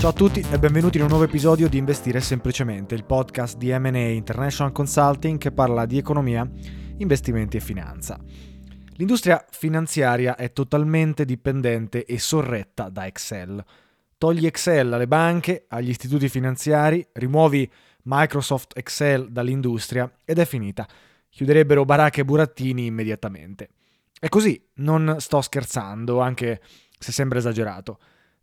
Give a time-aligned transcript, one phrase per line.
[0.00, 3.70] Ciao a tutti e benvenuti in un nuovo episodio di Investire Semplicemente, il podcast di
[3.70, 6.50] M&A International Consulting che parla di economia,
[6.96, 8.18] investimenti e finanza.
[8.94, 13.62] L'industria finanziaria è totalmente dipendente e sorretta da Excel.
[14.16, 17.70] Togli Excel alle banche, agli istituti finanziari, rimuovi
[18.04, 20.88] Microsoft Excel dall'industria ed è finita.
[21.28, 23.68] Chiuderebbero baracche e burattini immediatamente.
[24.18, 26.62] È così, non sto scherzando, anche
[26.98, 27.98] se sembra esagerato.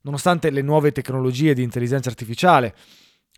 [0.08, 2.74] Nonostante le nuove tecnologie di intelligenza artificiale,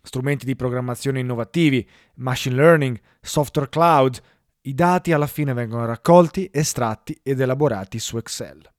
[0.00, 1.84] strumenti di programmazione innovativi,
[2.18, 4.22] machine learning, software cloud,
[4.62, 8.70] i dati alla fine vengono raccolti, estratti ed elaborati su Excel.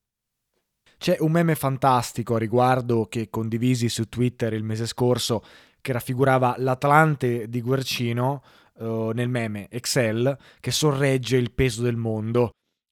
[0.98, 5.44] C'è un meme fantastico a riguardo che condivisi su Twitter il mese scorso
[5.82, 8.42] che raffigurava l'Atlante di Guercino
[8.76, 12.52] uh, nel meme Excel che sorregge il peso del mondo,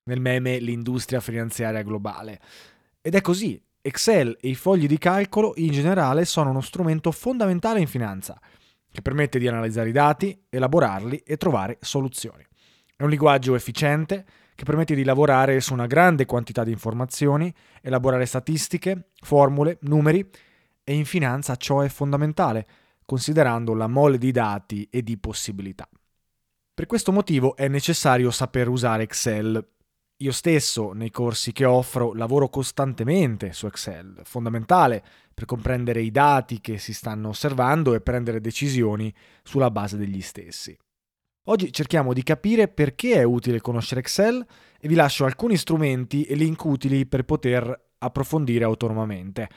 [0.10, 2.42] nel meme l'industria finanziaria globale.
[3.00, 7.80] Ed è così, Excel e i fogli di calcolo in generale sono uno strumento fondamentale
[7.80, 8.40] in finanza,
[8.92, 12.46] che permette di analizzare i dati, elaborarli e trovare soluzioni.
[12.96, 18.26] È un linguaggio efficiente che permette di lavorare su una grande quantità di informazioni, elaborare
[18.26, 20.30] statistiche, formule, numeri
[20.84, 22.68] e in finanza ciò è fondamentale,
[23.06, 25.88] considerando la mole di dati e di possibilità.
[26.74, 29.66] Per questo motivo è necessario saper usare Excel
[30.22, 35.02] io stesso, nei corsi che offro, lavoro costantemente su Excel, fondamentale
[35.34, 39.14] per comprendere i dati che si stanno osservando e prendere decisioni
[39.44, 40.78] sulla base degli stessi.
[41.46, 44.46] Oggi cerchiamo di capire perché è utile conoscere Excel
[44.78, 49.48] e vi lascio alcuni strumenti e link utili per poter approfondire autonomamente.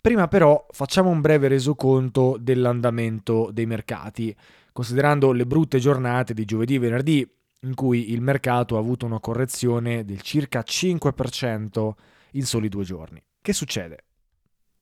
[0.00, 4.34] Prima però facciamo un breve resoconto dell'andamento dei mercati,
[4.72, 9.20] considerando le brutte giornate di giovedì e venerdì in cui il mercato ha avuto una
[9.20, 11.90] correzione del circa 5%
[12.32, 13.22] in soli due giorni.
[13.40, 14.04] Che succede?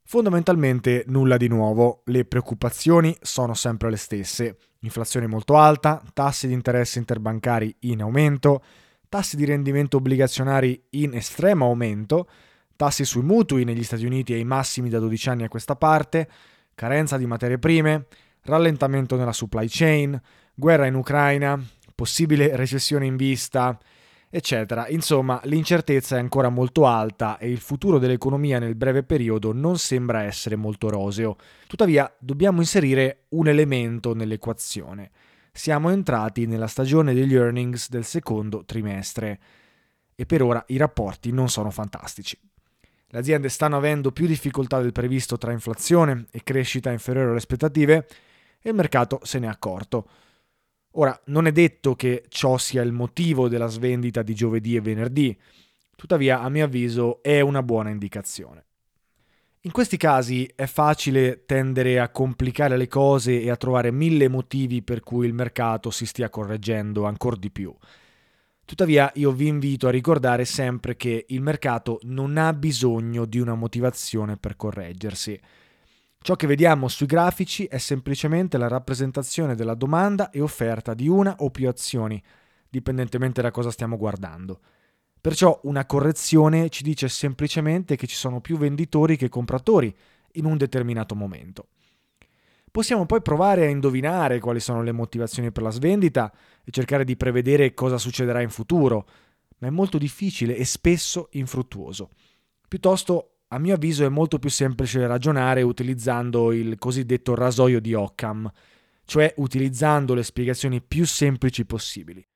[0.04, 6.52] Fondamentalmente nulla di nuovo, le preoccupazioni sono sempre le stesse, inflazione molto alta, tassi di
[6.52, 8.62] interesse interbancari in aumento,
[9.08, 12.28] tassi di rendimento obbligazionari in estremo aumento,
[12.76, 16.28] tassi sui mutui negli Stati Uniti ai massimi da 12 anni a questa parte,
[16.74, 18.06] carenza di materie prime,
[18.42, 20.20] rallentamento nella supply chain,
[20.54, 21.60] guerra in Ucraina,
[21.96, 23.76] possibile recessione in vista,
[24.28, 24.86] eccetera.
[24.88, 30.22] Insomma, l'incertezza è ancora molto alta e il futuro dell'economia nel breve periodo non sembra
[30.22, 31.36] essere molto roseo.
[31.66, 35.10] Tuttavia, dobbiamo inserire un elemento nell'equazione.
[35.50, 39.40] Siamo entrati nella stagione degli earnings del secondo trimestre
[40.14, 42.38] e per ora i rapporti non sono fantastici.
[43.08, 48.06] Le aziende stanno avendo più difficoltà del previsto tra inflazione e crescita inferiore alle aspettative
[48.60, 50.06] e il mercato se ne è accorto.
[50.98, 55.36] Ora, non è detto che ciò sia il motivo della svendita di giovedì e venerdì,
[55.94, 58.64] tuttavia a mio avviso è una buona indicazione.
[59.66, 64.80] In questi casi è facile tendere a complicare le cose e a trovare mille motivi
[64.80, 67.74] per cui il mercato si stia correggendo ancora di più.
[68.64, 73.54] Tuttavia io vi invito a ricordare sempre che il mercato non ha bisogno di una
[73.54, 75.38] motivazione per correggersi.
[76.26, 81.36] Ciò che vediamo sui grafici è semplicemente la rappresentazione della domanda e offerta di una
[81.38, 82.20] o più azioni,
[82.68, 84.58] dipendentemente da cosa stiamo guardando.
[85.20, 89.96] Perciò una correzione ci dice semplicemente che ci sono più venditori che compratori
[90.32, 91.68] in un determinato momento.
[92.72, 96.32] Possiamo poi provare a indovinare quali sono le motivazioni per la svendita
[96.64, 99.06] e cercare di prevedere cosa succederà in futuro,
[99.58, 102.10] ma è molto difficile e spesso infruttuoso.
[102.66, 108.50] Piuttosto, a mio avviso, è molto più semplice ragionare utilizzando il cosiddetto rasoio di Occam,
[109.04, 112.26] cioè utilizzando le spiegazioni più semplici possibili.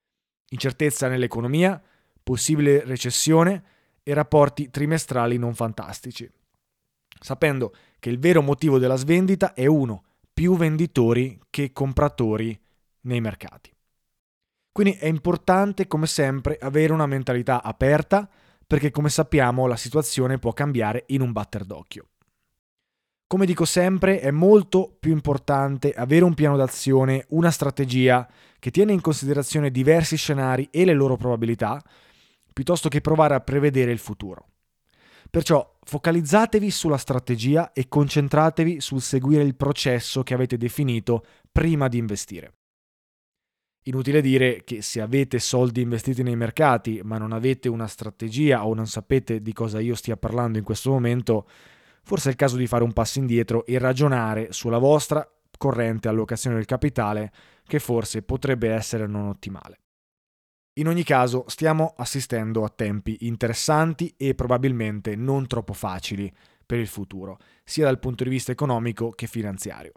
[0.51, 1.83] Incertezza nell'economia,
[2.23, 3.63] possibile recessione
[4.03, 6.31] e rapporti trimestrali non fantastici.
[7.21, 12.59] Sapendo che il vero motivo della svendita è uno, più venditori che compratori
[13.03, 13.75] nei mercati.
[14.73, 18.29] Quindi è importante, come sempre, avere una mentalità aperta
[18.71, 22.11] perché, come sappiamo, la situazione può cambiare in un batter d'occhio.
[23.27, 28.31] Come dico sempre, è molto più importante avere un piano d'azione, una strategia
[28.61, 31.83] che tiene in considerazione diversi scenari e le loro probabilità,
[32.53, 34.47] piuttosto che provare a prevedere il futuro.
[35.29, 41.99] Perciò focalizzatevi sulla strategia e concentratevi sul seguire il processo che avete definito prima di
[41.99, 42.60] investire.
[43.85, 48.75] Inutile dire che se avete soldi investiti nei mercati ma non avete una strategia o
[48.75, 51.49] non sapete di cosa io stia parlando in questo momento,
[52.03, 56.57] forse è il caso di fare un passo indietro e ragionare sulla vostra corrente allocazione
[56.57, 57.33] del capitale
[57.65, 59.79] che forse potrebbe essere non ottimale.
[60.75, 66.33] In ogni caso, stiamo assistendo a tempi interessanti e probabilmente non troppo facili
[66.65, 69.93] per il futuro, sia dal punto di vista economico che finanziario.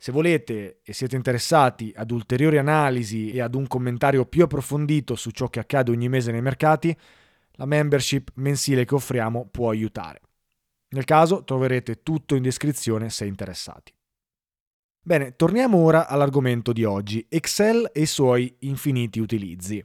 [0.00, 5.30] Se volete e siete interessati ad ulteriori analisi e ad un commentario più approfondito su
[5.30, 6.96] ciò che accade ogni mese nei mercati,
[7.52, 10.20] la membership mensile che offriamo può aiutare.
[10.90, 13.92] Nel caso troverete tutto in descrizione se interessati.
[15.02, 19.84] Bene, torniamo ora all'argomento di oggi, Excel e i suoi infiniti utilizzi.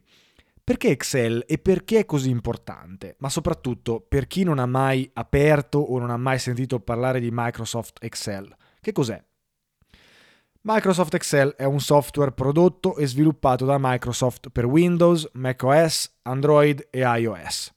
[0.62, 3.16] Perché Excel e perché è così importante?
[3.18, 7.30] Ma soprattutto per chi non ha mai aperto o non ha mai sentito parlare di
[7.32, 8.54] Microsoft Excel.
[8.80, 9.20] Che cos'è?
[10.66, 17.00] Microsoft Excel è un software prodotto e sviluppato da Microsoft per Windows, macOS, Android e
[17.00, 17.70] iOS.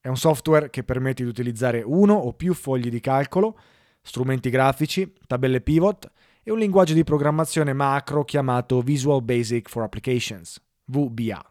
[0.00, 3.56] È un software che permette di utilizzare uno o più fogli di calcolo,
[4.02, 6.10] strumenti grafici, tabelle pivot
[6.42, 11.50] e un linguaggio di programmazione macro chiamato Visual Basic for Applications, VBA.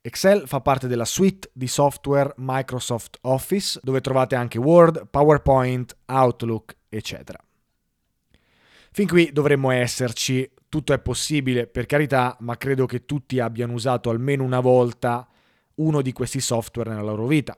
[0.00, 6.76] Excel fa parte della suite di software Microsoft Office, dove trovate anche Word, PowerPoint, Outlook,
[6.88, 7.38] eccetera.
[8.94, 14.10] Fin qui dovremmo esserci, tutto è possibile per carità, ma credo che tutti abbiano usato
[14.10, 15.26] almeno una volta
[15.76, 17.56] uno di questi software nella loro vita,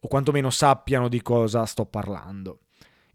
[0.00, 2.60] o quantomeno sappiano di cosa sto parlando.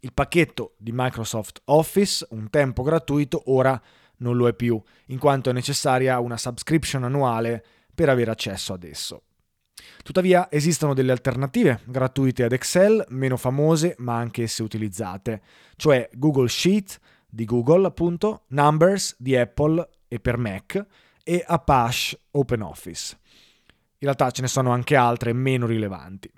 [0.00, 3.80] Il pacchetto di Microsoft Office, un tempo gratuito, ora
[4.18, 8.84] non lo è più, in quanto è necessaria una subscription annuale per avere accesso ad
[8.84, 9.22] esso.
[10.04, 15.42] Tuttavia esistono delle alternative gratuite ad Excel, meno famose ma anche esse utilizzate,
[15.74, 17.00] cioè Google Sheet
[17.30, 20.86] di Google, appunto, Numbers di Apple e per Mac
[21.22, 23.18] e Apache OpenOffice.
[23.98, 26.30] In realtà ce ne sono anche altre meno rilevanti.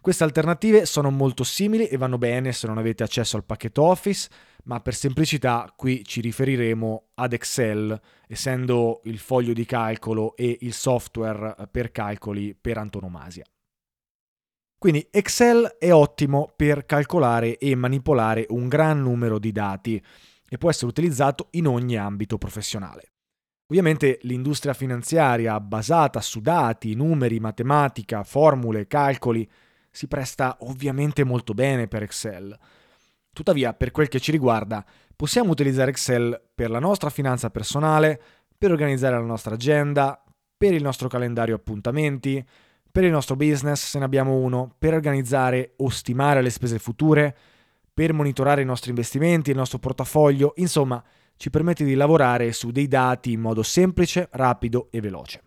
[0.00, 4.28] Queste alternative sono molto simili e vanno bene se non avete accesso al pacchetto Office,
[4.64, 10.72] ma per semplicità qui ci riferiremo ad Excel, essendo il foglio di calcolo e il
[10.72, 13.44] software per calcoli per antonomasia.
[14.82, 20.04] Quindi Excel è ottimo per calcolare e manipolare un gran numero di dati
[20.48, 23.12] e può essere utilizzato in ogni ambito professionale.
[23.68, 29.48] Ovviamente l'industria finanziaria basata su dati, numeri, matematica, formule, calcoli
[29.88, 32.58] si presta ovviamente molto bene per Excel.
[33.32, 34.84] Tuttavia, per quel che ci riguarda,
[35.14, 38.20] possiamo utilizzare Excel per la nostra finanza personale,
[38.58, 40.20] per organizzare la nostra agenda,
[40.56, 42.44] per il nostro calendario appuntamenti,
[42.92, 47.34] per il nostro business se ne abbiamo uno, per organizzare o stimare le spese future,
[47.92, 51.02] per monitorare i nostri investimenti, il nostro portafoglio, insomma,
[51.36, 55.42] ci permette di lavorare su dei dati in modo semplice, rapido e veloce.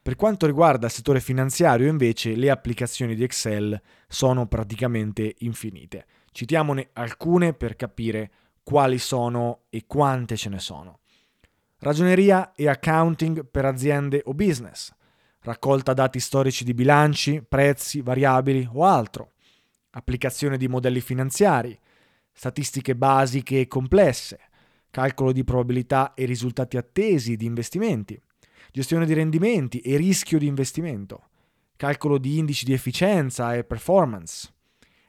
[0.00, 6.06] Per quanto riguarda il settore finanziario, invece, le applicazioni di Excel sono praticamente infinite.
[6.30, 8.30] Citiamone alcune per capire
[8.62, 11.00] quali sono e quante ce ne sono.
[11.78, 14.92] Ragioneria e accounting per aziende o business,
[15.42, 19.32] raccolta dati storici di bilanci, prezzi, variabili o altro,
[19.90, 21.78] applicazione di modelli finanziari,
[22.32, 24.38] statistiche basiche e complesse,
[24.90, 28.20] calcolo di probabilità e risultati attesi di investimenti,
[28.70, 31.28] gestione di rendimenti e rischio di investimento,
[31.76, 34.50] calcolo di indici di efficienza e performance,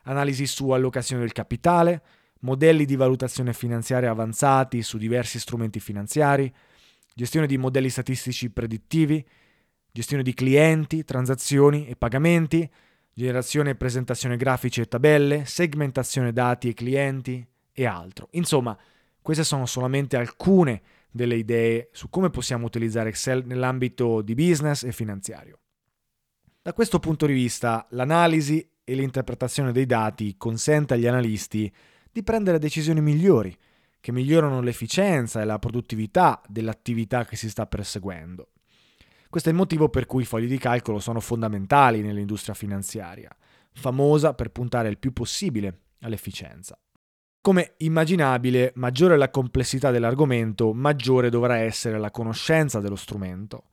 [0.03, 2.01] analisi su allocazione del capitale,
[2.39, 6.53] modelli di valutazione finanziaria avanzati su diversi strumenti finanziari,
[7.13, 9.25] gestione di modelli statistici predittivi,
[9.93, 12.67] gestione di clienti, transazioni e pagamenti,
[13.13, 18.27] generazione e presentazione grafici e tabelle, segmentazione dati e clienti e altro.
[18.31, 18.75] Insomma,
[19.21, 20.81] queste sono solamente alcune
[21.11, 25.59] delle idee su come possiamo utilizzare Excel nell'ambito di business e finanziario.
[26.59, 31.71] Da questo punto di vista, l'analisi e l'interpretazione dei dati consente agli analisti
[32.11, 33.55] di prendere decisioni migliori,
[33.99, 38.52] che migliorano l'efficienza e la produttività dell'attività che si sta perseguendo.
[39.33, 43.35] Questo è il motivo per cui i fogli di calcolo sono fondamentali nell'industria finanziaria,
[43.71, 46.77] famosa per puntare il più possibile all'efficienza.
[47.41, 53.69] Come immaginabile, maggiore è la complessità dell'argomento, maggiore dovrà essere la conoscenza dello strumento.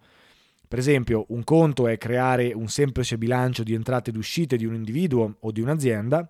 [0.67, 4.73] Per esempio, un conto è creare un semplice bilancio di entrate ed uscite di un
[4.73, 6.27] individuo o di un'azienda,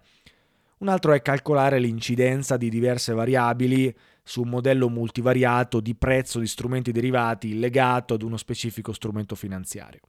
[0.78, 6.46] un altro è calcolare l'incidenza di diverse variabili su un modello multivariato di prezzo di
[6.46, 10.00] strumenti derivati legato ad uno specifico strumento finanziario.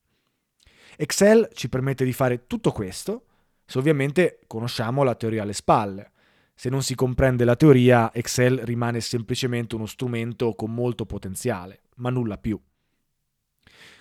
[0.97, 3.25] Excel ci permette di fare tutto questo
[3.65, 6.11] se ovviamente conosciamo la teoria alle spalle.
[6.53, 12.09] Se non si comprende la teoria, Excel rimane semplicemente uno strumento con molto potenziale, ma
[12.09, 12.59] nulla più.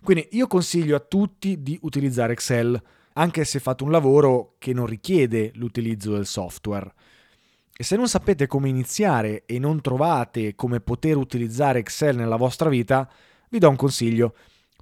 [0.03, 4.87] Quindi io consiglio a tutti di utilizzare Excel, anche se fate un lavoro che non
[4.87, 6.93] richiede l'utilizzo del software.
[7.81, 12.69] E se non sapete come iniziare e non trovate come poter utilizzare Excel nella vostra
[12.69, 13.11] vita,
[13.49, 14.35] vi do un consiglio.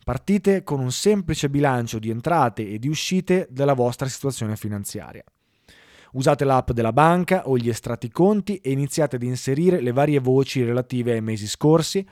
[0.03, 5.23] Partite con un semplice bilancio di entrate e di uscite della vostra situazione finanziaria.
[6.15, 10.65] Usate l'app della banca o gli estratti conti e iniziate ad inserire le varie voci
[10.65, 12.05] relative ai mesi scorsi.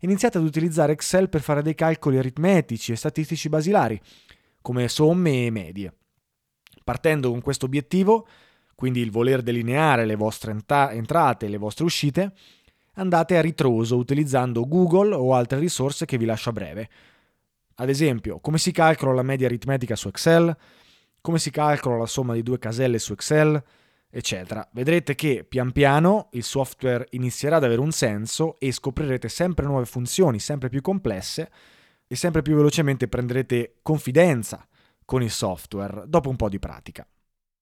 [0.00, 3.98] Iniziate ad utilizzare Excel per fare dei calcoli aritmetici e statistici basilari,
[4.60, 5.94] come somme e medie.
[6.84, 8.26] Partendo con questo obiettivo,
[8.74, 12.32] quindi il voler delineare le vostre entrate e le vostre uscite,
[12.94, 16.88] andate a ritroso utilizzando Google o altre risorse che vi lascio a breve.
[17.76, 20.56] Ad esempio, come si calcola la media aritmetica su Excel,
[21.20, 23.62] come si calcola la somma di due caselle su Excel,
[24.10, 24.66] eccetera.
[24.72, 29.86] Vedrete che pian piano il software inizierà ad avere un senso e scoprirete sempre nuove
[29.86, 31.50] funzioni, sempre più complesse
[32.06, 34.64] e sempre più velocemente prenderete confidenza
[35.04, 37.04] con il software dopo un po' di pratica.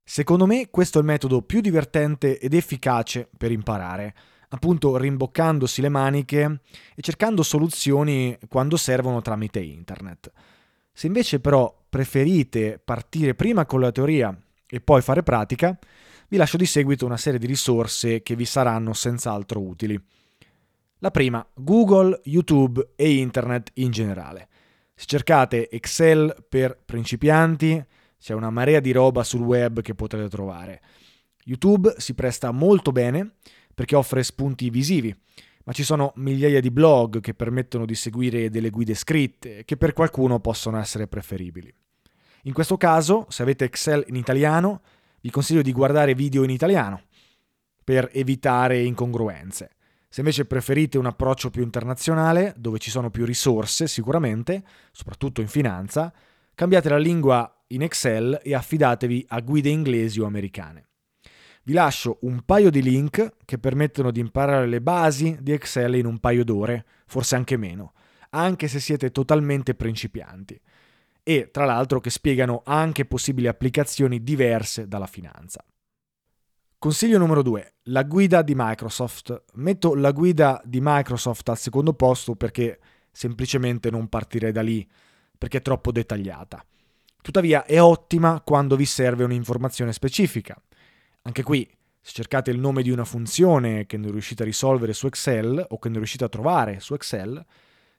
[0.04, 4.14] Secondo me questo è il metodo più divertente ed efficace per imparare,
[4.48, 6.60] appunto rimboccandosi le maniche
[6.94, 10.30] e cercando soluzioni quando servono tramite internet.
[10.92, 15.78] Se invece però preferite partire prima con la teoria e poi fare pratica,
[16.28, 20.00] vi lascio di seguito una serie di risorse che vi saranno senz'altro utili.
[20.98, 24.48] La prima, Google, YouTube e Internet in generale.
[24.94, 27.84] Se cercate Excel per principianti,
[28.22, 30.80] c'è una marea di roba sul web che potrete trovare.
[31.44, 33.32] YouTube si presta molto bene
[33.74, 35.12] perché offre spunti visivi,
[35.64, 39.92] ma ci sono migliaia di blog che permettono di seguire delle guide scritte che per
[39.92, 41.74] qualcuno possono essere preferibili.
[42.44, 44.82] In questo caso, se avete Excel in italiano,
[45.20, 47.02] vi consiglio di guardare video in italiano
[47.82, 49.70] per evitare incongruenze.
[50.08, 54.62] Se invece preferite un approccio più internazionale, dove ci sono più risorse sicuramente,
[54.92, 56.12] soprattutto in finanza,
[56.54, 60.88] cambiate la lingua in Excel e affidatevi a guide inglesi o americane.
[61.64, 66.06] Vi lascio un paio di link che permettono di imparare le basi di Excel in
[66.06, 67.92] un paio d'ore, forse anche meno,
[68.30, 70.60] anche se siete totalmente principianti.
[71.22, 75.64] E tra l'altro che spiegano anche possibili applicazioni diverse dalla finanza.
[76.78, 79.44] Consiglio numero 2, la guida di Microsoft.
[79.54, 82.80] Metto la guida di Microsoft al secondo posto perché
[83.12, 84.84] semplicemente non partirei da lì,
[85.38, 86.66] perché è troppo dettagliata.
[87.22, 90.60] Tuttavia è ottima quando vi serve un'informazione specifica.
[91.22, 91.66] Anche qui,
[92.00, 95.78] se cercate il nome di una funzione che non riuscite a risolvere su Excel o
[95.78, 97.42] che non riuscite a trovare su Excel,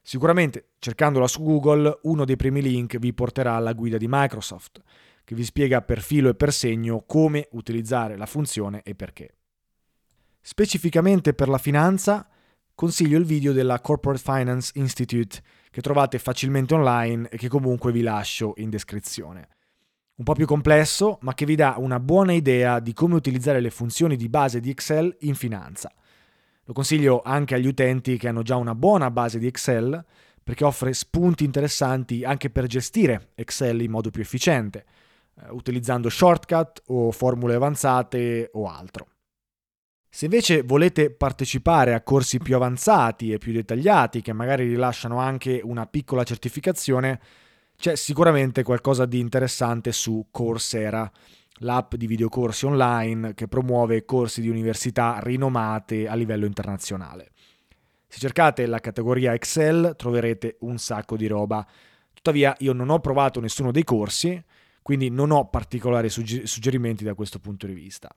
[0.02, 4.82] sicuramente cercandola su Google uno dei primi link vi porterà alla guida di Microsoft,
[5.24, 9.36] che vi spiega per filo e per segno come utilizzare la funzione e perché.
[10.42, 12.28] Specificamente per la finanza,
[12.74, 15.42] consiglio il video della Corporate Finance Institute
[15.74, 19.48] che trovate facilmente online e che comunque vi lascio in descrizione.
[20.14, 23.70] Un po' più complesso, ma che vi dà una buona idea di come utilizzare le
[23.70, 25.92] funzioni di base di Excel in finanza.
[26.62, 30.04] Lo consiglio anche agli utenti che hanno già una buona base di Excel,
[30.44, 34.84] perché offre spunti interessanti anche per gestire Excel in modo più efficiente,
[35.40, 39.08] eh, utilizzando shortcut o formule avanzate o altro.
[40.14, 45.60] Se invece volete partecipare a corsi più avanzati e più dettagliati, che magari rilasciano anche
[45.60, 47.20] una piccola certificazione,
[47.76, 51.10] c'è sicuramente qualcosa di interessante su Coursera,
[51.54, 57.32] l'app di videocorsi online che promuove corsi di università rinomate a livello internazionale.
[58.06, 61.66] Se cercate la categoria Excel troverete un sacco di roba.
[62.12, 64.40] Tuttavia io non ho provato nessuno dei corsi,
[64.80, 68.14] quindi non ho particolari suggerimenti da questo punto di vista.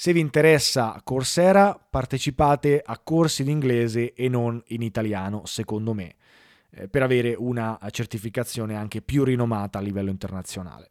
[0.00, 6.14] Se vi interessa Coursera, partecipate a corsi in inglese e non in italiano, secondo me,
[6.70, 10.88] eh, per avere una certificazione anche più rinomata a livello internazionale.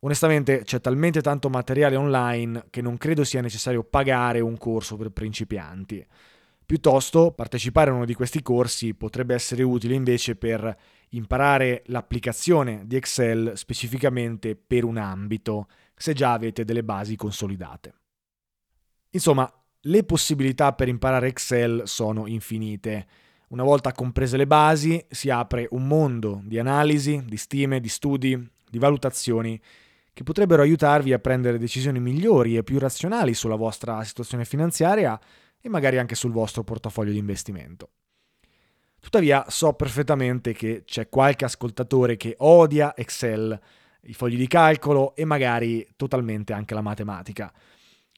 [0.00, 5.08] Onestamente c'è talmente tanto materiale online che non credo sia necessario pagare un corso per
[5.08, 6.06] principianti.
[6.66, 10.76] Piuttosto, partecipare a uno di questi corsi potrebbe essere utile invece per
[11.12, 17.94] imparare l'applicazione di Excel specificamente per un ambito, se già avete delle basi consolidate.
[19.10, 19.50] Insomma,
[19.84, 23.06] le possibilità per imparare Excel sono infinite.
[23.48, 28.50] Una volta comprese le basi, si apre un mondo di analisi, di stime, di studi,
[28.68, 29.60] di valutazioni
[30.12, 35.18] che potrebbero aiutarvi a prendere decisioni migliori e più razionali sulla vostra situazione finanziaria
[35.60, 37.90] e magari anche sul vostro portafoglio di investimento.
[39.00, 43.58] Tuttavia so perfettamente che c'è qualche ascoltatore che odia Excel,
[44.02, 47.52] i fogli di calcolo e magari totalmente anche la matematica.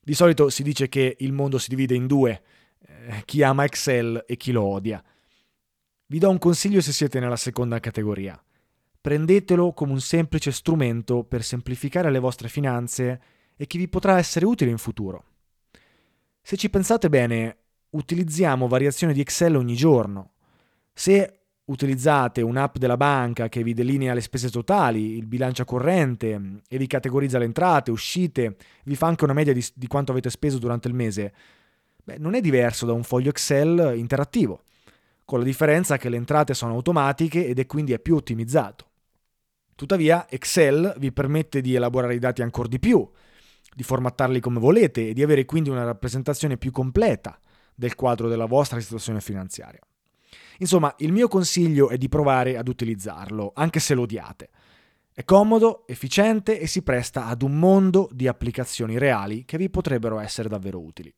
[0.04, 2.42] Di solito si dice che il mondo si divide in due,
[2.84, 5.00] eh, chi ama Excel e chi lo odia.
[6.06, 8.42] Vi do un consiglio se siete nella seconda categoria.
[9.00, 13.20] Prendetelo come un semplice strumento per semplificare le vostre finanze
[13.56, 15.24] e che vi potrà essere utile in futuro.
[16.42, 17.56] Se ci pensate bene,
[17.90, 20.32] utilizziamo variazioni di Excel ogni giorno.
[20.92, 21.41] Se
[21.72, 26.86] utilizzate un'app della banca che vi delinea le spese totali, il bilancio corrente e vi
[26.86, 30.88] categorizza le entrate, uscite, vi fa anche una media di, di quanto avete speso durante
[30.88, 31.34] il mese,
[32.04, 34.62] beh, non è diverso da un foglio Excel interattivo,
[35.24, 38.90] con la differenza che le entrate sono automatiche ed è quindi è più ottimizzato.
[39.74, 43.08] Tuttavia, Excel vi permette di elaborare i dati ancora di più,
[43.74, 47.38] di formattarli come volete e di avere quindi una rappresentazione più completa
[47.74, 49.80] del quadro della vostra situazione finanziaria.
[50.58, 54.50] Insomma, il mio consiglio è di provare ad utilizzarlo, anche se lo odiate.
[55.12, 60.18] È comodo, efficiente e si presta ad un mondo di applicazioni reali che vi potrebbero
[60.18, 61.12] essere davvero utili.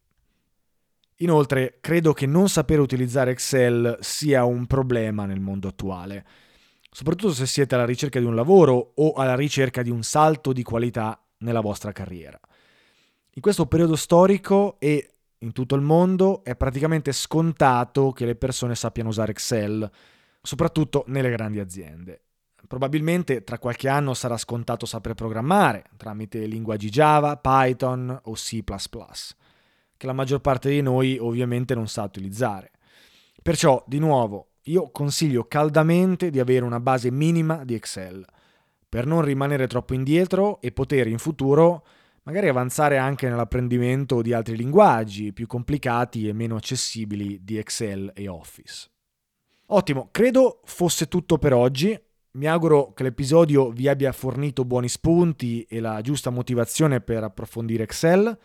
[1.18, 6.26] Inoltre, credo che non sapere utilizzare Excel sia un problema nel mondo attuale,
[6.90, 10.64] soprattutto se siete alla ricerca di un lavoro o alla ricerca di un salto di
[10.64, 12.38] qualità nella vostra carriera.
[13.36, 15.13] In questo periodo storico e
[15.44, 19.88] in tutto il mondo è praticamente scontato che le persone sappiano usare Excel,
[20.40, 22.22] soprattutto nelle grandi aziende.
[22.66, 28.62] Probabilmente tra qualche anno sarà scontato sapere programmare tramite linguaggi Java, Python o C⁇
[29.96, 32.72] che la maggior parte di noi ovviamente non sa utilizzare.
[33.42, 38.24] Perciò, di nuovo, io consiglio caldamente di avere una base minima di Excel,
[38.88, 41.84] per non rimanere troppo indietro e poter in futuro
[42.24, 48.28] magari avanzare anche nell'apprendimento di altri linguaggi più complicati e meno accessibili di Excel e
[48.28, 48.90] Office.
[49.66, 51.98] Ottimo, credo fosse tutto per oggi.
[52.32, 57.84] Mi auguro che l'episodio vi abbia fornito buoni spunti e la giusta motivazione per approfondire
[57.84, 58.36] Excel.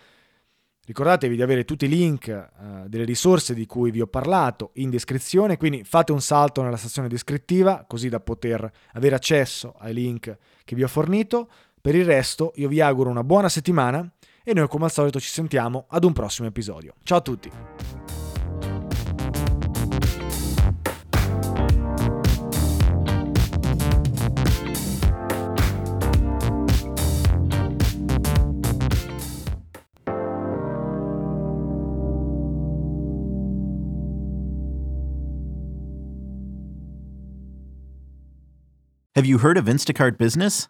[0.86, 4.90] Ricordatevi di avere tutti i link uh, delle risorse di cui vi ho parlato in
[4.90, 10.36] descrizione, quindi fate un salto nella sezione descrittiva così da poter avere accesso ai link
[10.64, 11.50] che vi ho fornito.
[11.82, 14.08] Per il resto io vi auguro una buona settimana
[14.44, 16.94] e noi come al solito ci sentiamo ad un prossimo episodio.
[17.04, 17.52] Ciao a tutti!
[39.16, 40.70] Have you heard of Instacart Business?